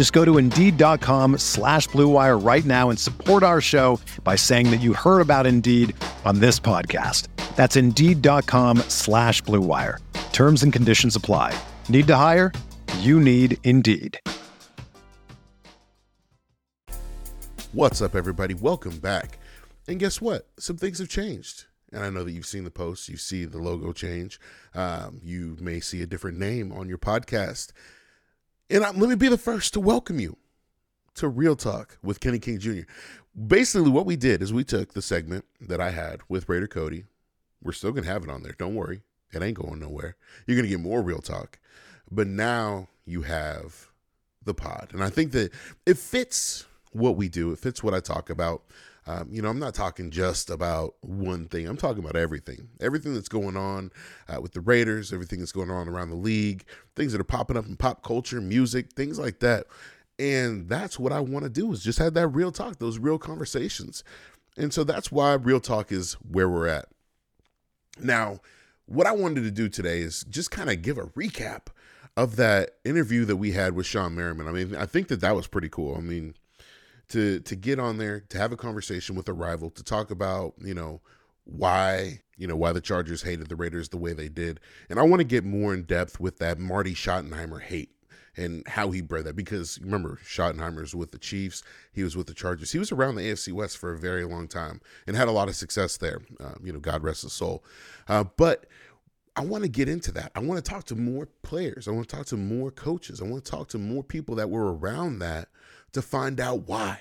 [0.00, 4.80] Just go to Indeed.com slash BlueWire right now and support our show by saying that
[4.80, 7.28] you heard about Indeed on this podcast.
[7.54, 9.98] That's Indeed.com slash BlueWire.
[10.32, 11.54] Terms and conditions apply.
[11.90, 12.50] Need to hire?
[13.00, 14.18] You need Indeed.
[17.72, 18.54] What's up, everybody?
[18.54, 19.38] Welcome back.
[19.86, 20.48] And guess what?
[20.58, 21.66] Some things have changed.
[21.92, 24.40] And I know that you've seen the posts, you see the logo change.
[24.74, 27.72] Um, you may see a different name on your podcast.
[28.70, 30.36] And I, let me be the first to welcome you
[31.14, 32.82] to Real Talk with Kenny King Jr.
[33.48, 37.06] Basically, what we did is we took the segment that I had with Raider Cody.
[37.60, 38.54] We're still going to have it on there.
[38.56, 39.02] Don't worry.
[39.32, 40.14] It ain't going nowhere.
[40.46, 41.58] You're going to get more Real Talk.
[42.12, 43.90] But now you have
[44.44, 44.90] the pod.
[44.92, 45.50] And I think that
[45.84, 47.50] it fits what we do.
[47.50, 48.62] It fits what I talk about.
[49.10, 51.66] Um, you know, I'm not talking just about one thing.
[51.66, 52.68] I'm talking about everything.
[52.80, 53.90] Everything that's going on
[54.28, 57.56] uh, with the Raiders, everything that's going on around the league, things that are popping
[57.56, 59.66] up in pop culture, music, things like that.
[60.18, 63.18] And that's what I want to do is just have that real talk, those real
[63.18, 64.04] conversations.
[64.56, 66.86] And so that's why real talk is where we're at.
[67.98, 68.38] Now,
[68.86, 71.68] what I wanted to do today is just kind of give a recap
[72.16, 74.46] of that interview that we had with Shawne Merriman.
[74.46, 75.96] I mean, I think that that was pretty cool.
[75.96, 76.34] I mean,
[77.10, 80.54] to to get on there to have a conversation with a rival to talk about
[80.58, 81.00] you know
[81.44, 85.02] why you know why the Chargers hated the Raiders the way they did, and I
[85.02, 87.90] want to get more in depth with that Marty Schottenheimer hate
[88.36, 91.62] and how he bred that because remember Schottenheimer's with the Chiefs,
[91.92, 94.46] he was with the Chargers, he was around the AFC West for a very long
[94.48, 96.22] time and had a lot of success there.
[96.38, 97.64] Uh, you know, God rest his soul,
[98.08, 98.66] uh, but.
[99.36, 100.32] I want to get into that.
[100.34, 101.86] I want to talk to more players.
[101.86, 103.22] I want to talk to more coaches.
[103.22, 105.48] I want to talk to more people that were around that
[105.92, 107.00] to find out why.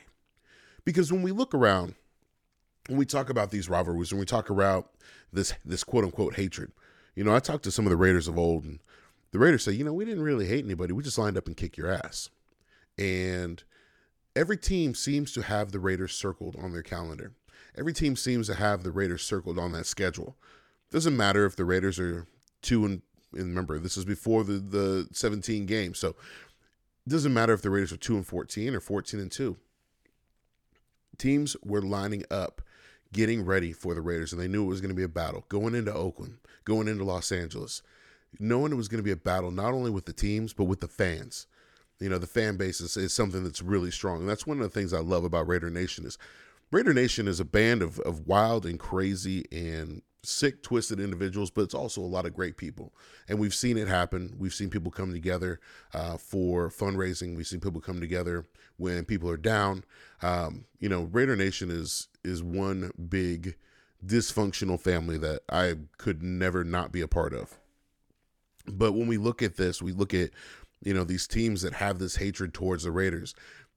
[0.85, 1.95] Because when we look around,
[2.87, 4.91] when we talk about these rivalries, when we talk about
[5.31, 6.71] this this quote unquote hatred,
[7.15, 8.79] you know, I talked to some of the Raiders of old, and
[9.31, 10.93] the Raiders say, you know, we didn't really hate anybody.
[10.93, 12.29] We just lined up and kick your ass.
[12.97, 13.63] And
[14.35, 17.33] every team seems to have the Raiders circled on their calendar.
[17.77, 20.35] Every team seems to have the Raiders circled on that schedule.
[20.91, 22.25] Doesn't matter if the Raiders are
[22.61, 23.01] two and,
[23.33, 25.99] and remember this is before the the 17 games.
[25.99, 26.15] So
[27.05, 29.57] it doesn't matter if the Raiders are 2 and 14 or 14 and 2.
[31.17, 32.61] Teams were lining up,
[33.11, 35.45] getting ready for the Raiders, and they knew it was going to be a battle
[35.49, 37.81] going into Oakland, going into Los Angeles,
[38.39, 40.79] knowing it was going to be a battle not only with the teams, but with
[40.79, 41.47] the fans.
[41.99, 44.21] You know, the fan base is, is something that's really strong.
[44.21, 46.17] And that's one of the things I love about Raider Nation is
[46.71, 51.61] Raider Nation is a band of, of wild and crazy and sick, twisted individuals, but
[51.61, 52.93] it's also a lot of great people.
[53.27, 54.35] And we've seen it happen.
[54.37, 55.59] We've seen people come together
[55.93, 57.35] uh, for fundraising.
[57.35, 58.45] We've seen people come together
[58.77, 59.83] when people are down.
[60.21, 63.55] Um, you know, Raider Nation is is one big
[64.05, 67.57] dysfunctional family that I could never not be a part of.
[68.67, 70.31] But when we look at this, we look at
[70.81, 73.35] you know these teams that have this hatred towards the Raiders,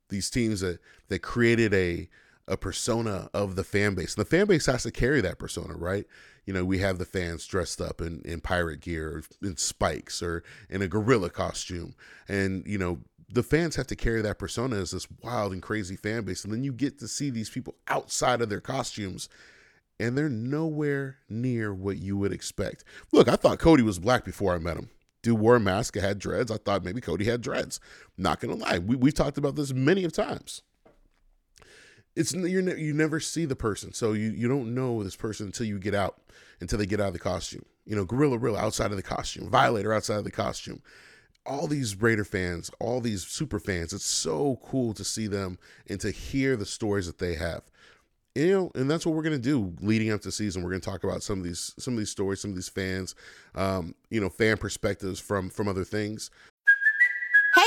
[0.09, 2.09] these teams that that created a
[2.49, 4.15] a persona of the fan base.
[4.15, 6.07] The fan base has to carry that persona, right?
[6.45, 9.09] You know, we have the fans dressed up in, in pirate gear
[9.43, 11.95] or in spikes or in a gorilla costume.
[12.29, 13.01] And, you know,
[13.33, 16.45] the fans have to carry that persona as this wild and crazy fan base.
[16.45, 19.29] And then you get to see these people outside of their costumes
[20.01, 22.85] and they're nowhere near what you would expect.
[23.13, 24.91] Look, I thought Cody was black before I met him.
[25.23, 26.51] Dude wore a mask, had dreads.
[26.51, 27.79] I thought maybe Cody had dreads.
[28.19, 30.63] Not gonna lie, we, we've talked about this many of times
[32.17, 35.67] it's you you never see the person, so you you don't know this person until
[35.67, 36.21] you get out,
[36.61, 37.65] until they get out of the costume.
[37.87, 40.83] You know, Gorilla Rilla outside of the costume, Violator outside of the costume.
[41.45, 45.99] All these Raider fans, all these super fans, it's so cool to see them and
[46.01, 47.63] to hear the stories that they have.
[48.35, 50.63] You know, and that's what we're gonna do leading up to season.
[50.63, 53.15] We're gonna talk about some of these some of these stories, some of these fans,
[53.55, 56.31] um, you know, fan perspectives from from other things.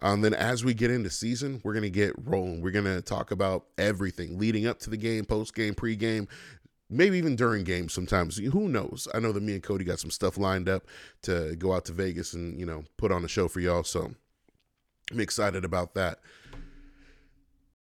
[0.00, 2.62] Um, then as we get into season, we're gonna get rolling.
[2.62, 6.28] We're gonna talk about everything leading up to the game, post game, pre game,
[6.88, 7.92] maybe even during games.
[7.92, 9.08] Sometimes who knows?
[9.12, 10.84] I know that me and Cody got some stuff lined up
[11.22, 13.82] to go out to Vegas and you know put on a show for y'all.
[13.82, 14.12] So
[15.10, 16.20] I'm excited about that.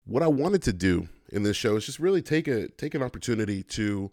[0.06, 3.02] What I wanted to do in this show is just really take a take an
[3.02, 4.12] opportunity to,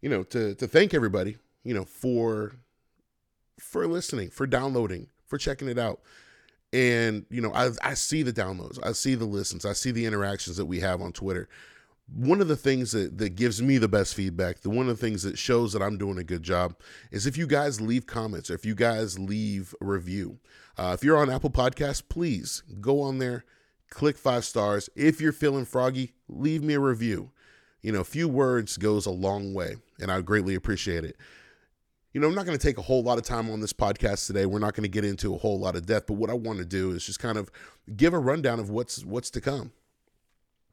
[0.00, 2.52] you know, to to thank everybody, you know, for
[3.60, 6.00] for listening, for downloading, for checking it out
[6.76, 10.04] and you know I, I see the downloads i see the listens i see the
[10.04, 11.48] interactions that we have on twitter.
[12.14, 15.06] One of the things that, that gives me the best feedback the one of the
[15.06, 16.76] things that shows that i'm doing a good job
[17.10, 20.38] is if you guys leave comments or if you guys leave a review
[20.78, 23.44] uh, if you're on apple Podcasts, please go on there
[23.88, 24.90] click five stars.
[24.94, 27.30] If you're feeling froggy leave me a review.
[27.82, 31.16] You know a few words goes a long way and i greatly appreciate it
[32.16, 34.26] you know, I'm not going to take a whole lot of time on this podcast
[34.26, 34.46] today.
[34.46, 36.58] We're not going to get into a whole lot of depth, but what I want
[36.60, 37.50] to do is just kind of
[37.94, 39.72] give a rundown of what's what's to come.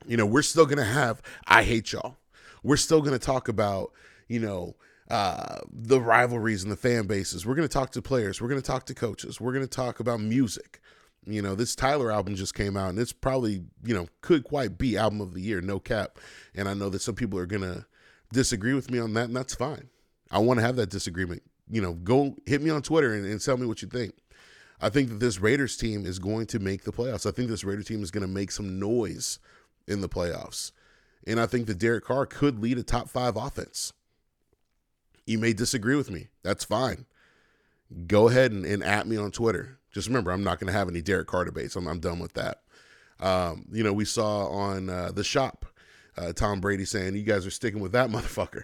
[0.07, 2.15] You know, we're still going to have I hate y'all.
[2.63, 3.91] We're still going to talk about,
[4.29, 4.77] you know,
[5.11, 7.45] uh, the rivalries and the fan bases.
[7.45, 8.41] We're going to talk to players.
[8.41, 9.41] We're going to talk to coaches.
[9.41, 10.79] We're going to talk about music.
[11.25, 14.77] You know, this Tyler album just came out and it's probably, you know, could quite
[14.77, 16.19] be album of the year, no cap.
[16.55, 17.85] And I know that some people are going to
[18.31, 19.89] disagree with me on that, and that's fine.
[20.33, 21.43] I want to have that disagreement.
[21.69, 24.15] You know, go hit me on Twitter and, and tell me what you think.
[24.81, 27.25] I think that this Raiders team is going to make the playoffs.
[27.25, 29.39] I think this Raiders team is going to make some noise
[29.87, 30.71] in the playoffs.
[31.25, 33.93] And I think that Derek Carr could lead a top five offense.
[35.25, 36.27] You may disagree with me.
[36.41, 37.05] That's fine.
[38.07, 39.79] Go ahead and, and at me on Twitter.
[39.93, 41.75] Just remember, I'm not going to have any Derek Carr debates.
[41.75, 42.63] I'm, I'm done with that.
[43.19, 45.65] Um, you know, we saw on uh, the shop
[46.17, 48.63] uh, Tom Brady saying, You guys are sticking with that motherfucker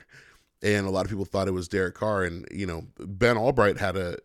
[0.61, 2.23] and a lot of people thought it was Derek Carr.
[2.23, 4.17] And you know, Ben Albright had a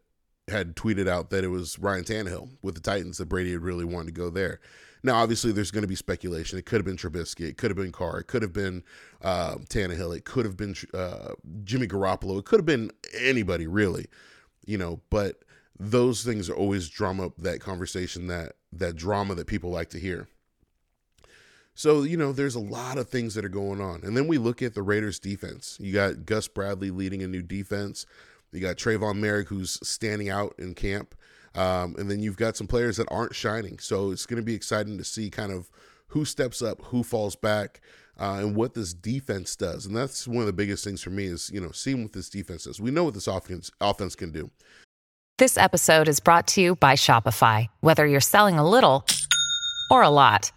[0.49, 3.85] had tweeted out that it was Ryan Tannehill with the Titans that Brady had really
[3.85, 4.61] wanted to go there.
[5.03, 6.59] Now, obviously, there's going to be speculation.
[6.59, 7.47] It could have been Trubisky.
[7.47, 8.21] It could have been Carr.
[8.21, 8.83] It could have been
[9.21, 10.17] uh, Tannehill.
[10.17, 12.39] It could have been uh, Jimmy Garoppolo.
[12.39, 14.07] It could have been anybody, really.
[14.67, 15.45] You know, but
[15.79, 20.27] those things always drum up that conversation, that that drama that people like to hear.
[21.75, 24.03] So, you know, there's a lot of things that are going on.
[24.05, 25.76] And then we look at the Raiders defense.
[25.81, 28.06] You got Gus Bradley leading a new defense.
[28.53, 31.15] You got Tre'von Moehrig, who's standing out in camp.
[31.56, 33.79] Um, and then you've got some players that aren't shining.
[33.81, 35.71] So it's going to be exciting to see kind of
[36.09, 37.81] who steps up, who falls back,
[38.21, 39.87] uh, and what this defense does.
[39.87, 42.29] And that's one of the biggest things for me is, you know, seeing what this
[42.29, 42.81] defense does.
[42.81, 44.50] We know what this offense, offense can do.
[45.38, 47.66] This episode is brought to you by Shopify.
[47.81, 49.04] Whether you're selling a little
[49.90, 50.52] or a lot.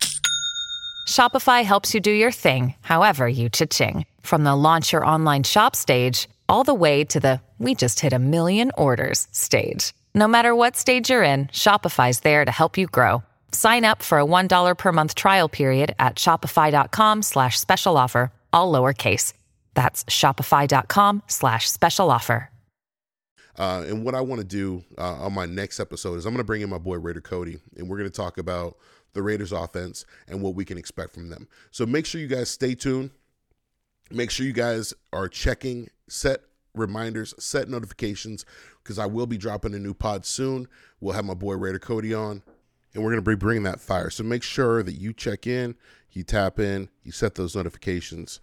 [1.07, 4.05] Shopify helps you do your thing, however you cha-ching.
[4.21, 8.13] From the launch your online shop stage, all the way to the we just hit
[8.13, 9.93] a million orders stage.
[10.13, 13.23] No matter what stage you're in, Shopify's there to help you grow.
[13.51, 18.71] Sign up for a $1 per month trial period at shopify.com slash special offer, all
[18.71, 19.33] lowercase.
[19.73, 22.51] That's shopify.com slash special offer.
[23.57, 26.43] Uh, and what I want to do uh, on my next episode is I'm going
[26.43, 28.75] to bring in my boy Raider Cody, and we're going to talk about–
[29.17, 31.47] the Raiders offense and what we can expect from them.
[31.71, 33.11] So make sure you guys stay tuned.
[34.09, 36.41] Make sure you guys are checking, set
[36.73, 38.45] reminders, set notifications
[38.81, 40.67] because I will be dropping a new pod soon.
[41.01, 42.41] We'll have my boy Raider Cody on
[42.93, 44.09] and we're going to be bringing that fire.
[44.09, 45.75] So make sure that you check in,
[46.11, 48.39] you tap in, you set those notifications,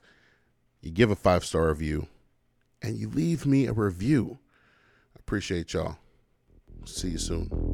[0.82, 2.08] you give a five star review,
[2.82, 4.38] and you leave me a review.
[5.16, 5.96] I appreciate y'all.
[6.84, 7.73] See you soon.